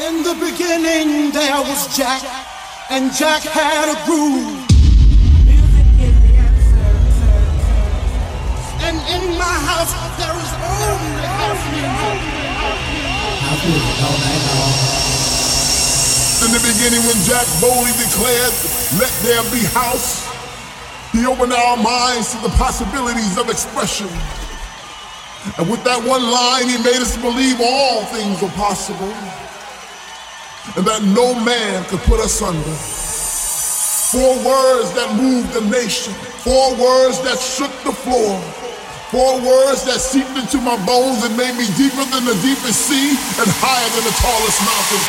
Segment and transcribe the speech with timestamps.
[0.00, 2.24] In the beginning, there was Jack,
[2.88, 4.64] and Jack had a groove.
[8.80, 12.16] And in my house, there is only house music.
[13.44, 14.72] House music all night long.
[16.44, 18.54] In the beginning, when Jack boldly declared,
[18.96, 20.24] "Let there be house,"
[21.12, 24.08] he opened our minds to the possibilities of expression.
[25.58, 29.12] And with that one line, he made us believe all things were possible
[30.76, 32.76] and that no man could put asunder.
[34.10, 38.38] Four words that moved the nation, four words that shook the floor,
[39.10, 43.14] four words that seeped into my bones and made me deeper than the deepest sea
[43.38, 45.02] and higher than the tallest mountain.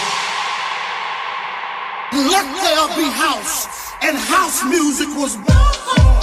[2.29, 3.65] Let there be house,
[4.01, 6.20] and house music was born.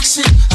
[0.00, 0.49] fix it.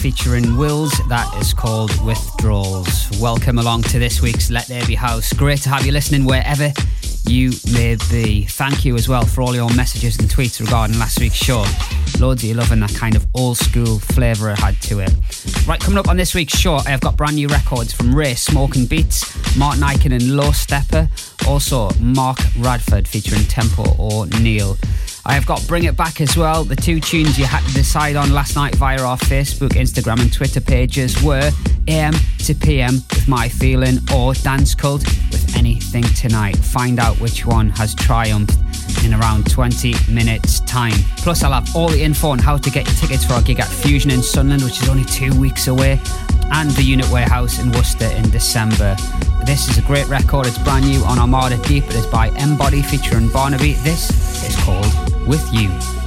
[0.00, 0.92] Featuring Wills.
[1.08, 3.10] That is called Withdrawals.
[3.20, 5.30] Welcome along to this week's Let There Be House.
[5.34, 6.72] Great to have you listening wherever
[7.26, 8.46] you may be.
[8.46, 11.66] Thank you as well for all your messages and tweets regarding last week's show.
[12.18, 15.12] Loads of you loving that kind of old school flavour it had to it.
[15.66, 18.86] Right, coming up on this week's show, I've got brand new records from Ray Smoking
[18.86, 21.10] Beats, Martin Ikin and Low Steppa,
[21.46, 24.78] also Mark Radford featuring Tempo O'Neill.
[25.26, 26.64] I have got Bring It Back as well.
[26.64, 30.32] The two tunes you had to decide on last night via our Facebook, Instagram, and
[30.32, 31.50] Twitter pages were
[31.88, 36.56] AM to PM with My Feeling or Dance Cult with Anything Tonight.
[36.56, 38.56] Find out which one has triumphed
[39.04, 40.94] in around 20 minutes' time.
[41.18, 43.60] Plus, I'll have all the info on how to get your tickets for our gig
[43.60, 46.00] at Fusion in Sunderland, which is only two weeks away,
[46.52, 48.96] and the Unit Warehouse in Worcester in December.
[49.44, 50.46] This is a great record.
[50.46, 51.84] It's brand new on Armada Deep.
[51.84, 53.74] It is by Embody featuring Barnaby.
[53.74, 54.10] This
[54.48, 55.99] is called With You.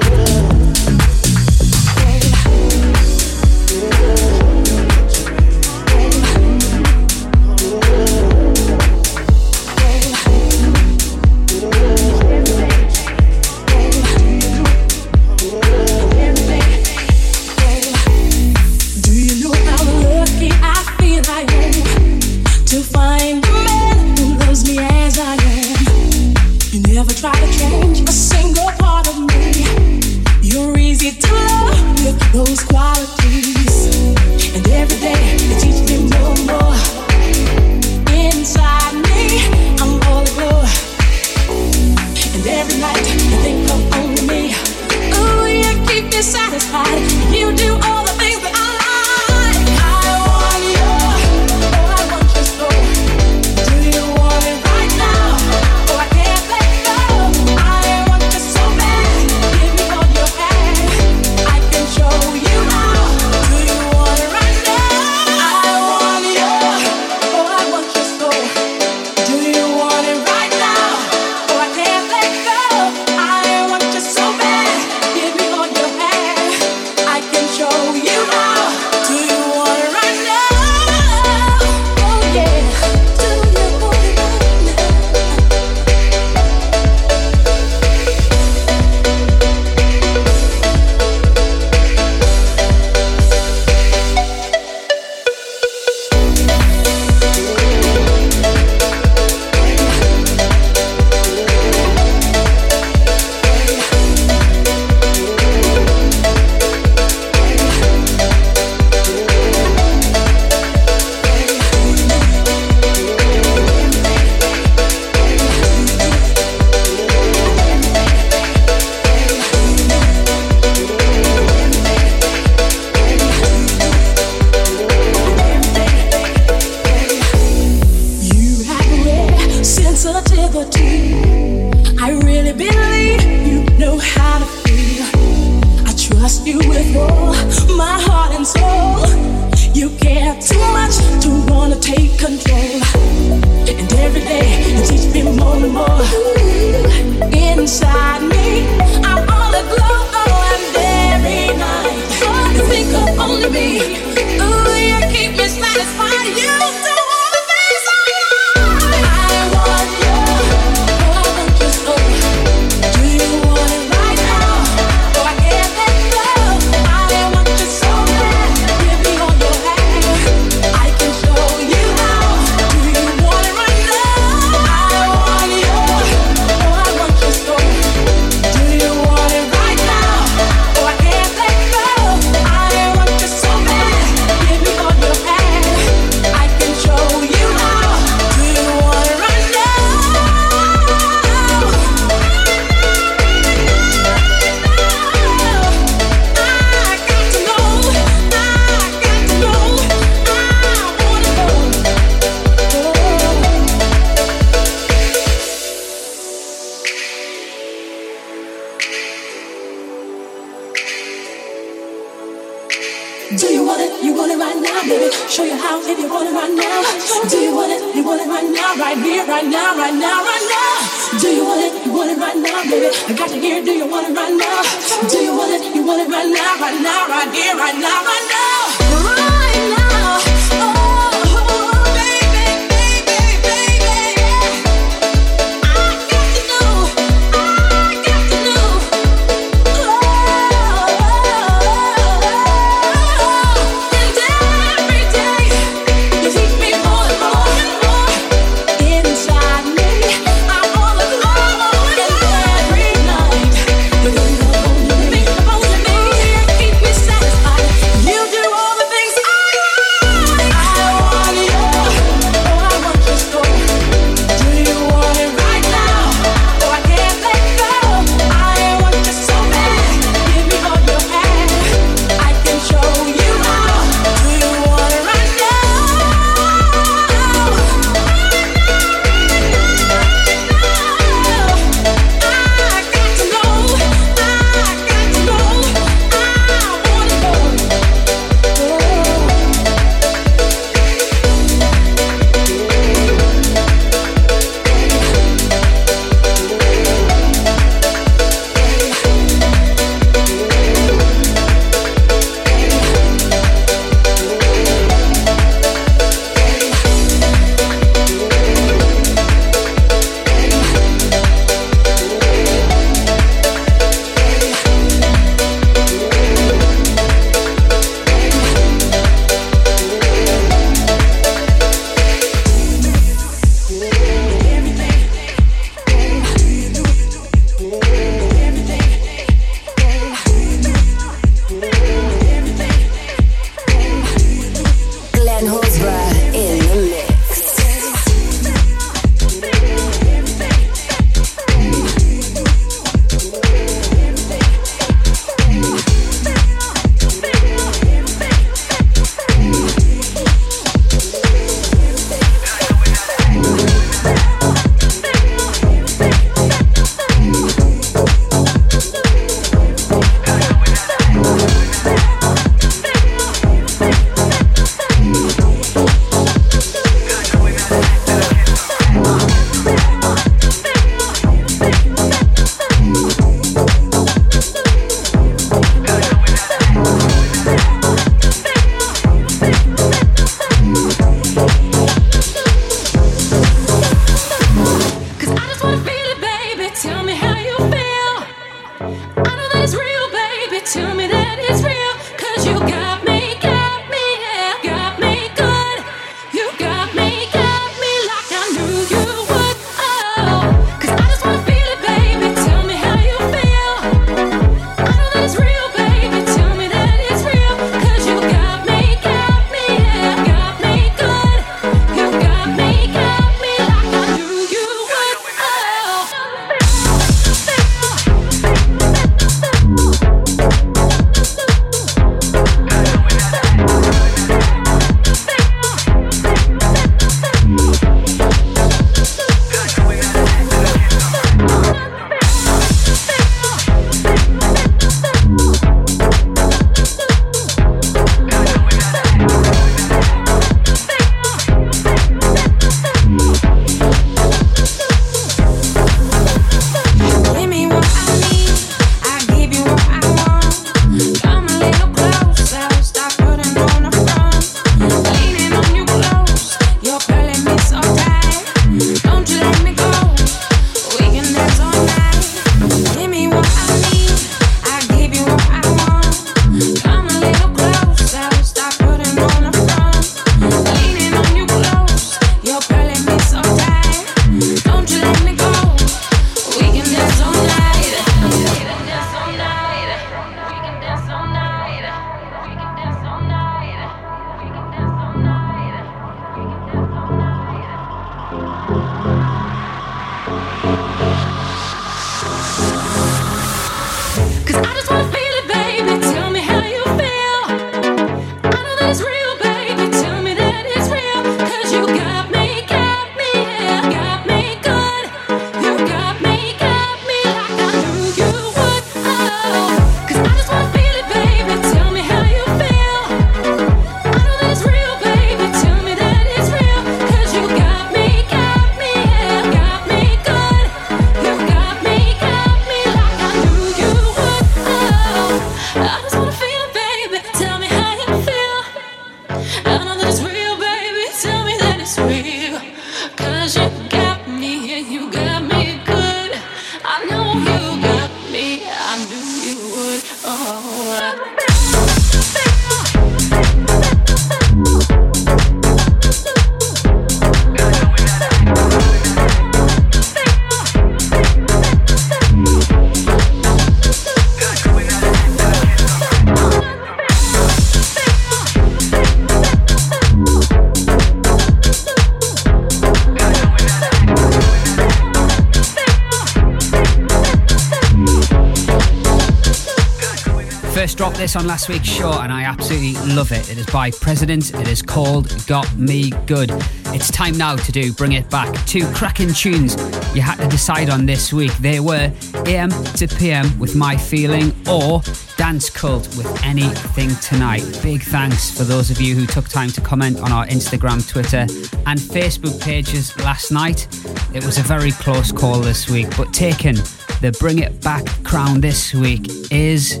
[571.28, 573.50] This on last week's show and I absolutely love it.
[573.50, 574.54] It is by President.
[574.54, 576.50] It is called Got Me Good.
[576.94, 578.54] It's time now to do Bring It Back.
[578.64, 579.74] Two cracking tunes
[580.14, 581.52] you had to decide on this week.
[581.58, 582.10] They were
[582.46, 585.02] AM to PM with My Feeling or
[585.36, 587.78] Dance Cult with Anything Tonight.
[587.82, 591.46] Big thanks for those of you who took time to comment on our Instagram, Twitter,
[591.84, 593.86] and Facebook pages last night.
[594.34, 596.76] It was a very close call this week, but taking
[597.20, 600.00] the Bring It Back crown this week is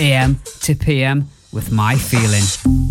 [0.00, 2.89] AM to PM with My Feeling.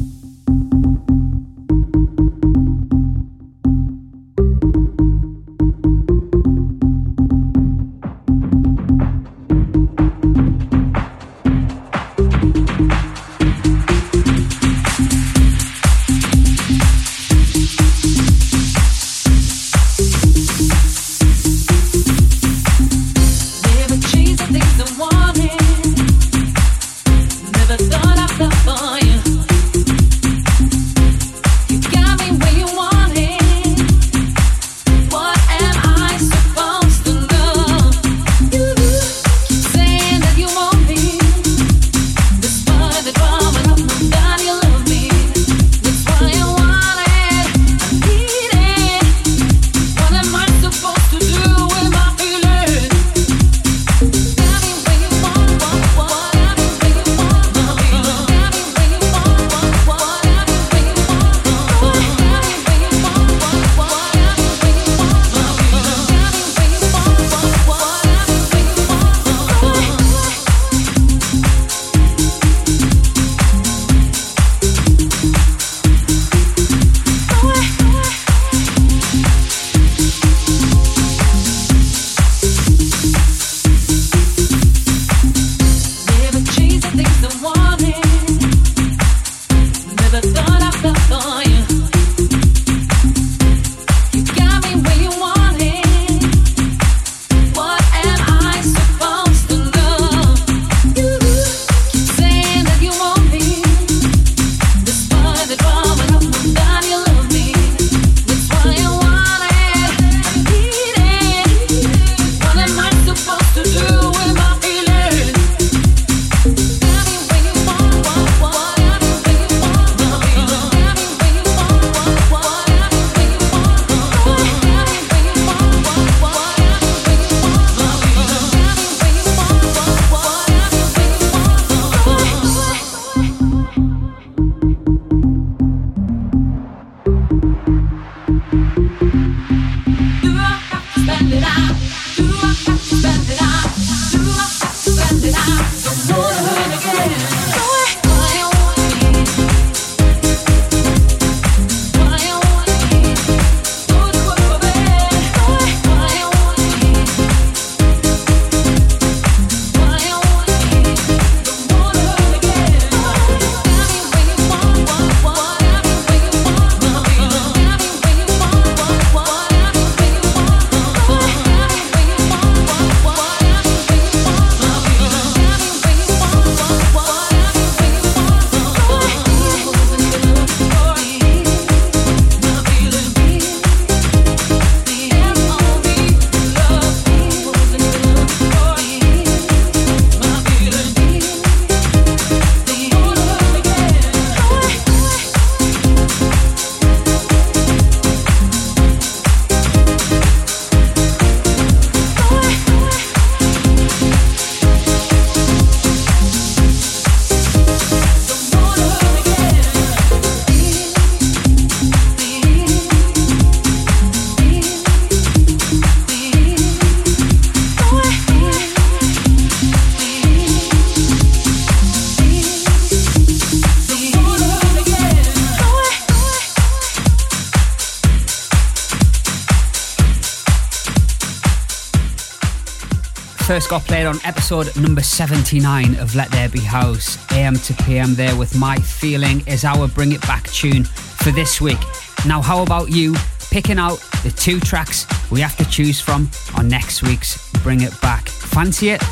[234.10, 237.18] On episode number 79 of Let There Be House.
[237.32, 241.62] AM to PM there with My Feeling is our Bring It Back tune for this
[241.62, 241.78] week.
[242.26, 243.14] Now, how about you
[243.52, 247.94] picking out the two tracks we have to choose from on next week's Bring It
[248.02, 248.28] Back?
[248.30, 249.04] Fancy it?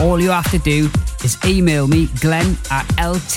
[0.00, 0.88] All you have to do
[1.22, 3.28] is email me, glenn at ltbh.co.uk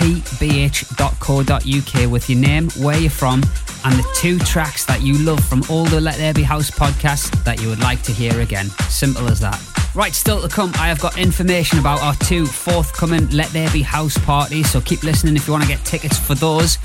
[2.11, 3.43] with your name, where you're from,
[3.83, 7.43] and the two tracks that you love from all the Let There Be House podcasts
[7.43, 8.67] that you would like to hear again.
[8.87, 9.68] Simple as that.
[9.99, 13.81] Right, still to come, I have got information about our two forthcoming Let There Be
[13.81, 16.77] House parties, so keep listening if you want to get tickets for those.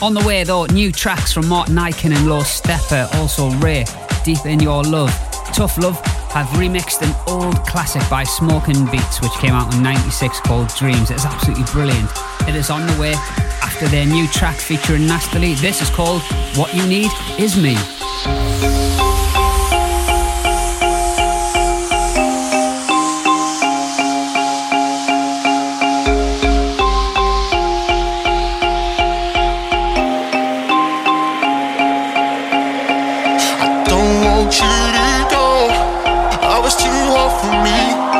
[0.00, 3.84] On the way, though, new tracks from Martin Ikin and Low Steppa, also Ray,
[4.24, 5.10] Deep in Your Love.
[5.52, 10.38] Tough Love have remixed an old classic by Smokin Beats, which came out in 96
[10.42, 11.10] called Dreams.
[11.10, 12.08] It's absolutely brilliant.
[12.46, 13.14] It is on the way
[13.60, 15.54] after their new track featuring Nastily.
[15.54, 16.22] This is called
[16.54, 17.74] What You Need Is Me.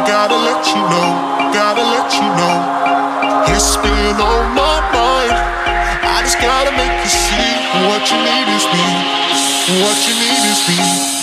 [0.06, 1.08] Gotta let you know,
[1.52, 2.56] gotta let you know.
[3.54, 5.34] It's been on my mind.
[6.02, 7.52] I just gotta make you see
[7.86, 8.86] what you need is me.
[9.82, 11.21] What you need is me.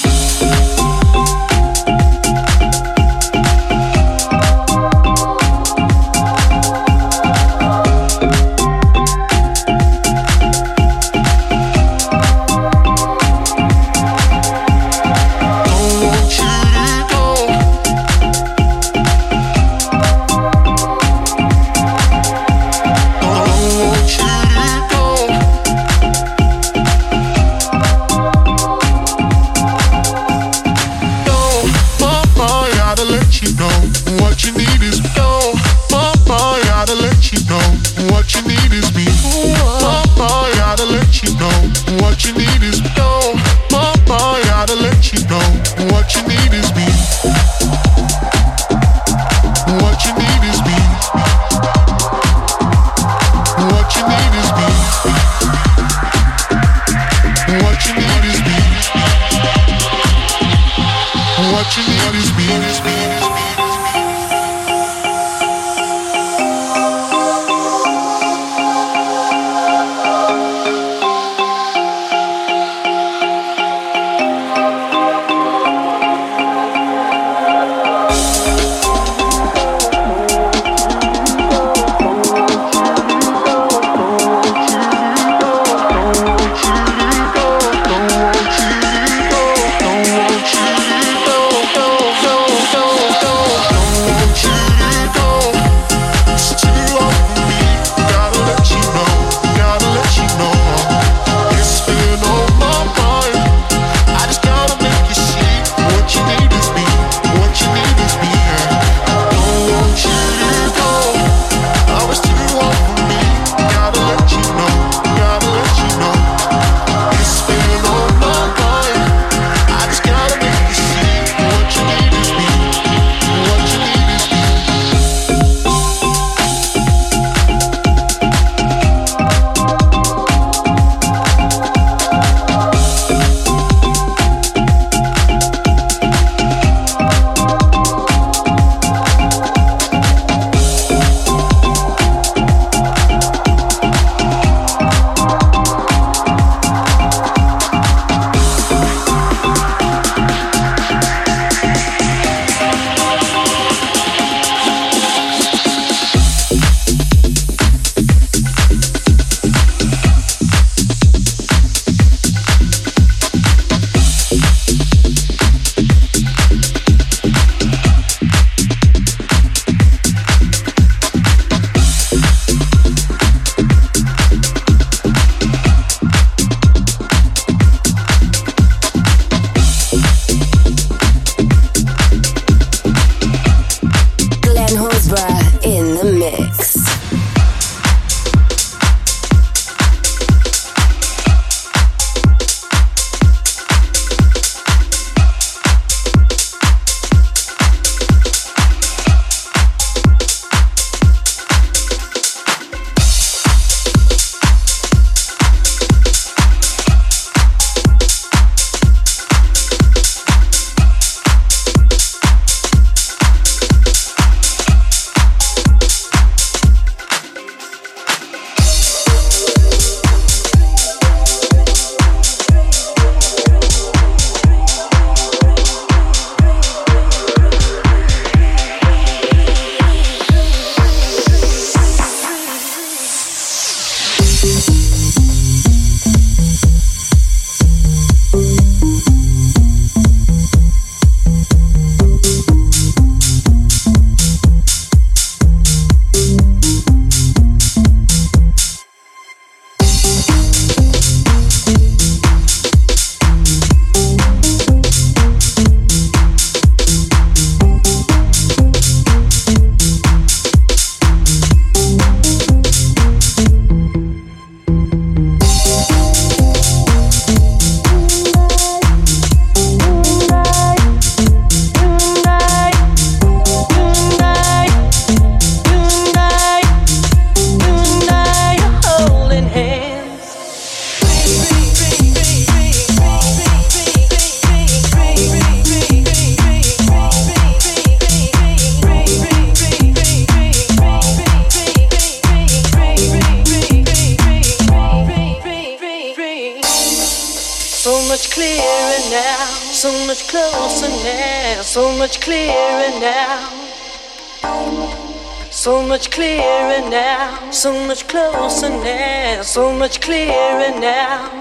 [309.79, 311.31] much clearer now.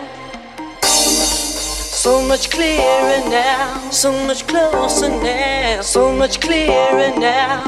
[0.85, 3.91] So much clearer now.
[3.91, 5.81] So much closer now.
[5.83, 7.65] So much clearer now.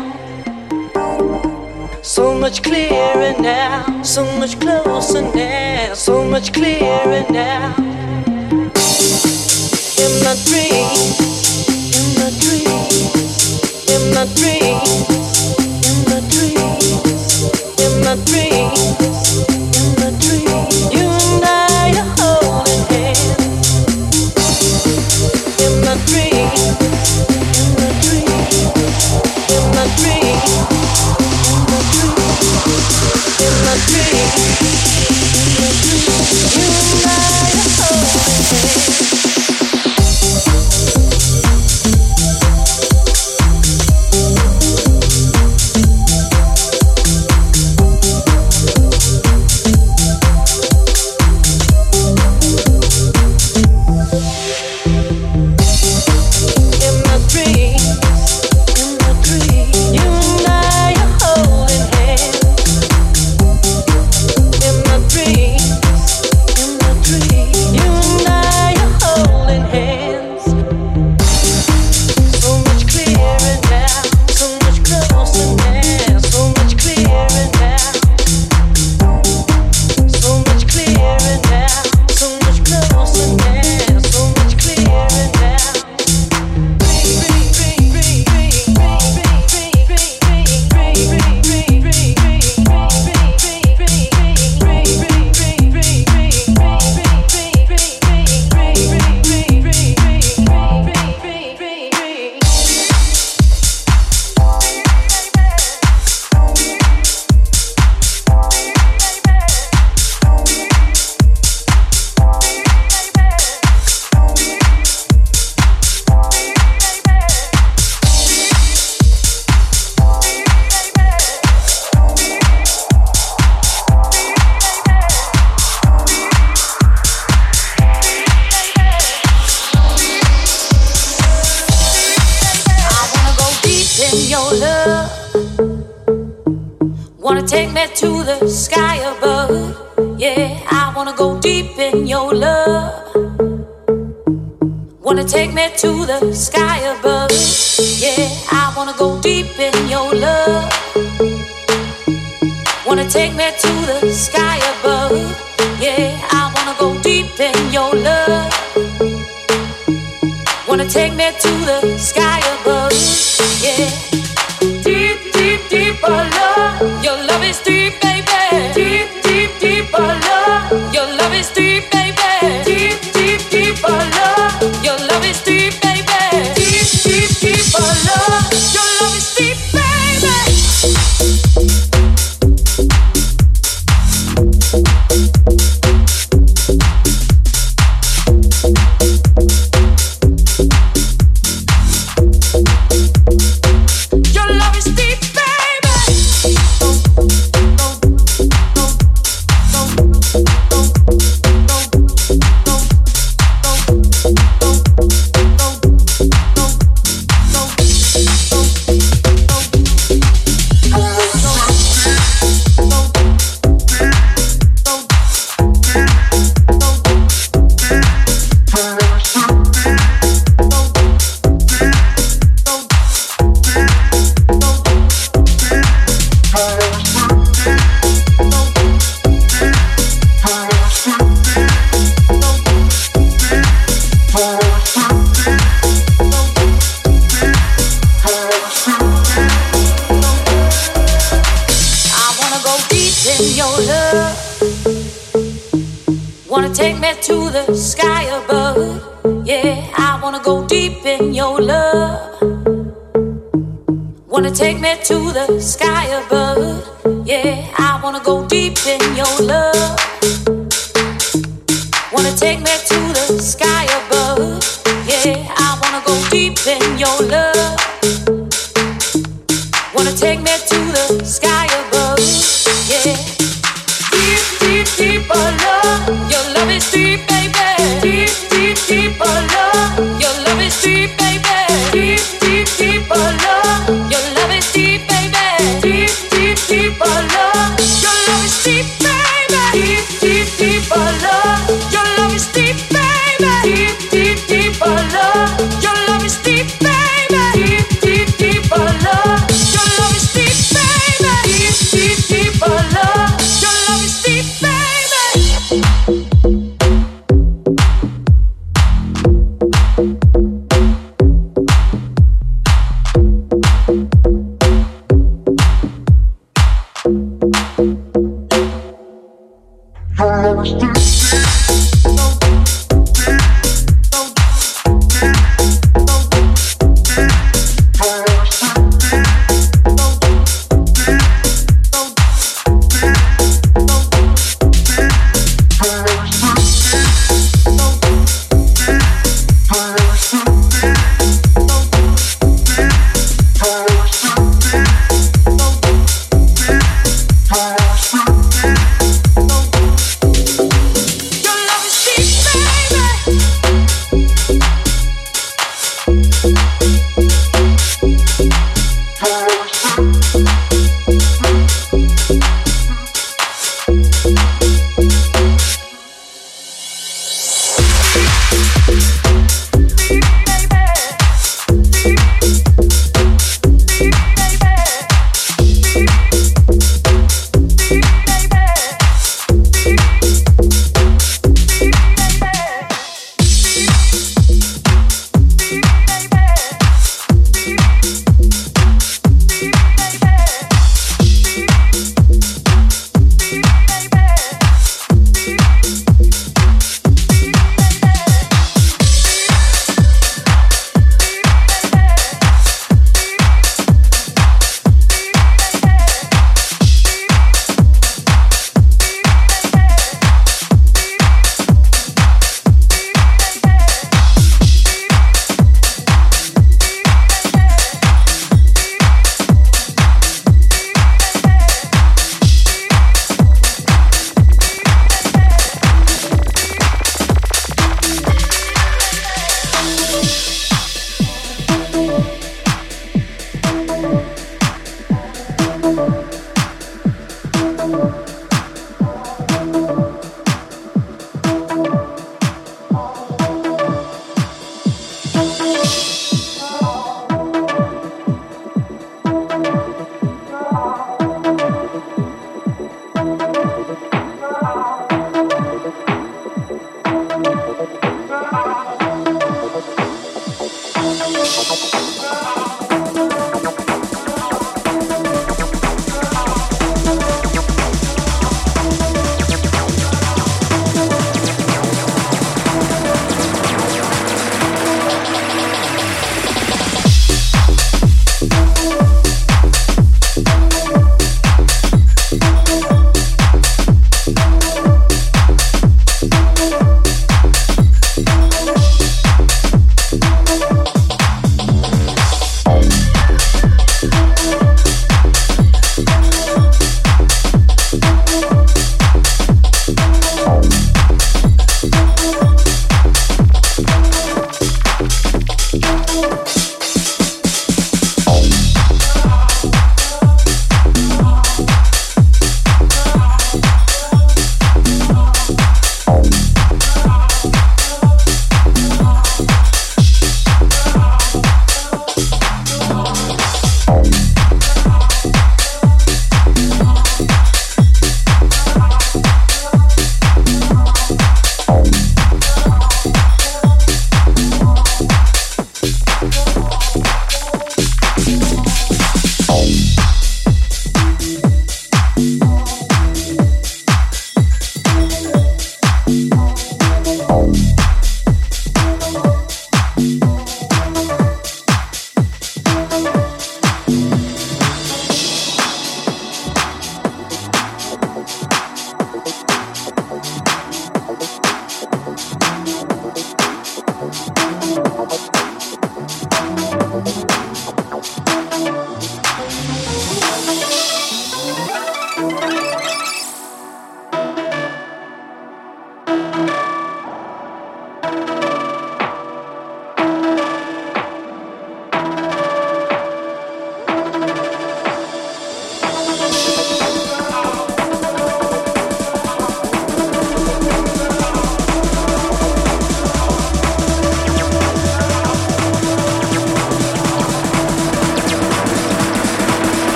[2.03, 4.03] So much clearer now.
[4.05, 5.95] So much closer now.
[5.95, 7.75] So much clearer now.
[10.05, 10.87] In my dream.
[11.99, 12.91] In my dream.
[13.95, 14.60] In my dream.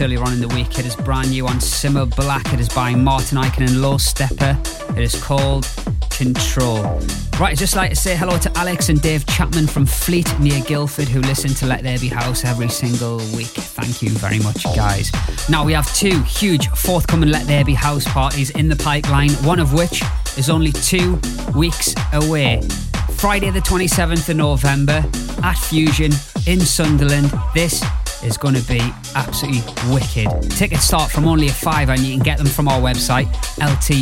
[0.00, 0.78] Earlier on in the week.
[0.78, 2.54] It is brand new on Simma Black.
[2.54, 4.56] It is by Martin Ikin and Low Steppa.
[4.96, 5.68] It is called
[6.10, 6.82] Control.
[7.38, 10.62] Right, I'd just like to say hello to Alex and Dave Chapman from Fleet near
[10.64, 13.48] Guildford who listen to Let There Be House every single week.
[13.48, 15.12] Thank you very much, guys.
[15.50, 19.60] Now, we have two huge forthcoming Let There Be House parties in the pipeline, one
[19.60, 20.02] of which
[20.38, 21.20] is only two
[21.54, 22.62] weeks away.
[23.16, 25.04] Friday, the 27th of November
[25.42, 26.12] at Fusion
[26.46, 27.30] in Sunderland.
[27.54, 27.84] This
[28.22, 28.80] is going to be
[29.20, 29.62] absolutely
[29.92, 30.28] wicked.
[30.50, 33.26] Tickets start from only a five, and you can get them from our website,
[33.60, 33.94] ltbh.co.uk.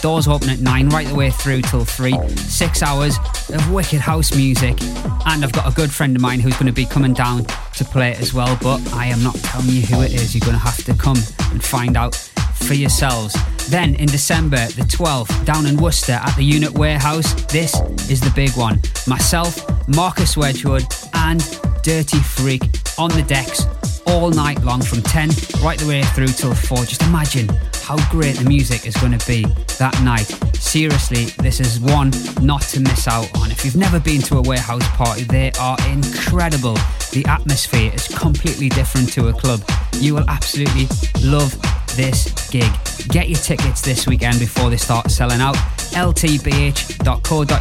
[0.00, 2.16] Doors open at nine, right the way through till three.
[2.36, 3.18] Six hours
[3.52, 4.80] of wicked house music.
[5.26, 7.84] And I've got a good friend of mine who's going to be coming down to
[7.84, 10.34] play as well, but I am not telling you who it is.
[10.34, 11.18] You're going to have to come
[11.50, 12.14] and find out
[12.54, 13.36] for yourselves.
[13.68, 17.74] Then in December the 12th, down in Worcester at the Unit Warehouse, this
[18.08, 18.80] is the big one.
[19.06, 21.40] Myself, Marcus Wedgwood, and
[21.82, 23.66] Dirty Freak on the decks
[24.06, 25.28] all night long from 10
[25.62, 26.78] right the way through till 4.
[26.84, 27.48] Just imagine
[27.82, 29.42] how great the music is going to be
[29.78, 30.26] that night.
[30.56, 33.50] Seriously, this is one not to miss out on.
[33.50, 36.74] If you've never been to a warehouse party, they are incredible.
[37.12, 39.62] The atmosphere is completely different to a club.
[39.94, 40.86] You will absolutely
[41.22, 41.52] love
[41.96, 42.70] this gig.
[43.08, 45.56] Get your tickets this weekend before they start selling out.
[45.96, 47.56] ltbh.co.uk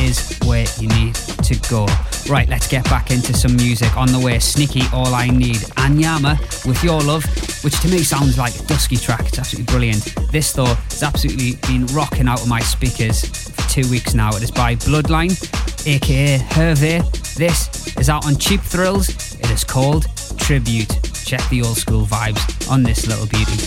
[0.00, 1.86] is where you need to go.
[2.30, 3.96] Right, let's get back into some music.
[3.96, 7.24] On the way, Sneaky All I Need, Anyama with Your Love,
[7.64, 9.26] which to me sounds like a dusky track.
[9.26, 10.14] It's absolutely brilliant.
[10.30, 14.30] This, though, has absolutely been rocking out of my speakers for two weeks now.
[14.36, 15.32] It is by Bloodline,
[15.86, 17.02] aka Hervé.
[17.34, 19.08] This is out on Cheap Thrills.
[19.40, 20.06] It is called
[20.38, 20.90] Tribute.
[21.24, 23.58] Check the old school vibes on this little beauty.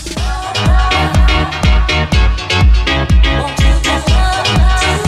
[3.86, 5.05] Just one, two.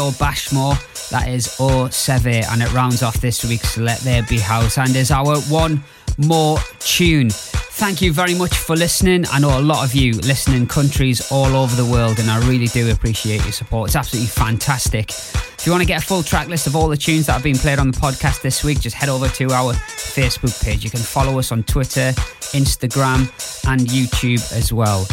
[0.00, 1.10] By Bashmore.
[1.10, 4.96] That is Au Seve, and it rounds off this week's Let There Be House and
[4.96, 5.84] is our one
[6.16, 7.28] more tune.
[7.30, 9.26] Thank you very much for listening.
[9.30, 12.38] I know a lot of you listen in countries all over the world, and I
[12.48, 13.90] really do appreciate your support.
[13.90, 15.10] It's absolutely fantastic.
[15.10, 17.42] If you want to get a full track list of all the tunes that have
[17.42, 20.82] been played on the podcast this week, just head over to our Facebook page.
[20.82, 22.12] You can follow us on Twitter,
[22.56, 23.28] Instagram,
[23.68, 25.06] and YouTube as well.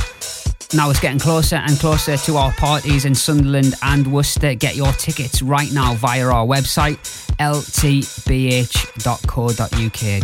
[0.73, 4.53] Now it's getting closer and closer to our parties in Sunderland and Worcester.
[4.53, 6.97] Get your tickets right now via our website,
[7.37, 8.69] ltbh.co.uk.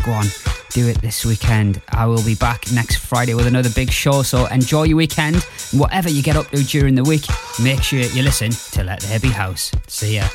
[0.05, 0.25] Go on,
[0.71, 1.81] do it this weekend.
[1.89, 5.37] I will be back next Friday with another big show, so enjoy your weekend.
[5.71, 7.25] Whatever you get up to during the week,
[7.61, 9.71] make sure you listen to Let There Be House.
[9.87, 10.27] See ya.